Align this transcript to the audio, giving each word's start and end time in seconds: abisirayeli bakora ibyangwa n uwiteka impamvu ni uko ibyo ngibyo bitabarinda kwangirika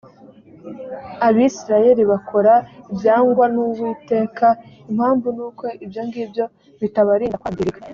abisirayeli 1.27 2.03
bakora 2.11 2.53
ibyangwa 2.91 3.45
n 3.53 3.55
uwiteka 3.63 4.47
impamvu 4.91 5.27
ni 5.35 5.41
uko 5.47 5.63
ibyo 5.85 6.01
ngibyo 6.07 6.45
bitabarinda 6.81 7.41
kwangirika 7.41 7.79